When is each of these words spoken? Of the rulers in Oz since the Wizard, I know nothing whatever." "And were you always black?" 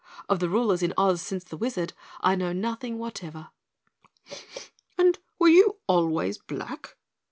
Of 0.27 0.39
the 0.39 0.49
rulers 0.49 0.81
in 0.81 0.95
Oz 0.97 1.21
since 1.21 1.43
the 1.43 1.55
Wizard, 1.57 1.93
I 2.21 2.33
know 2.33 2.53
nothing 2.53 2.97
whatever." 2.97 3.49
"And 4.97 5.19
were 5.37 5.49
you 5.49 5.77
always 5.87 6.39
black?" 6.39 6.97